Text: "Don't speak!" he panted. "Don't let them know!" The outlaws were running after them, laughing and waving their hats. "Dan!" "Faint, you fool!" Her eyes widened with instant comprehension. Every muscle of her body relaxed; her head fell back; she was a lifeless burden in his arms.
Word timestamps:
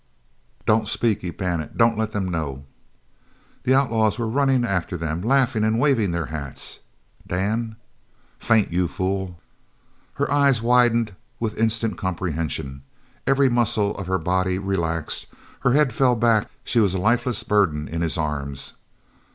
"Don't 0.65 0.87
speak!" 0.87 1.21
he 1.21 1.31
panted. 1.31 1.77
"Don't 1.77 1.95
let 1.95 2.09
them 2.09 2.27
know!" 2.31 2.65
The 3.65 3.75
outlaws 3.75 4.17
were 4.17 4.27
running 4.27 4.65
after 4.65 4.97
them, 4.97 5.21
laughing 5.21 5.63
and 5.63 5.79
waving 5.79 6.09
their 6.09 6.25
hats. 6.25 6.79
"Dan!" 7.27 7.75
"Faint, 8.39 8.71
you 8.71 8.87
fool!" 8.87 9.39
Her 10.15 10.31
eyes 10.31 10.59
widened 10.59 11.13
with 11.39 11.55
instant 11.55 11.99
comprehension. 11.99 12.81
Every 13.27 13.47
muscle 13.47 13.95
of 13.95 14.07
her 14.07 14.17
body 14.17 14.57
relaxed; 14.57 15.27
her 15.59 15.73
head 15.73 15.93
fell 15.93 16.15
back; 16.15 16.47
she 16.63 16.79
was 16.79 16.95
a 16.95 16.99
lifeless 16.99 17.43
burden 17.43 17.87
in 17.87 18.01
his 18.01 18.17
arms. 18.17 18.73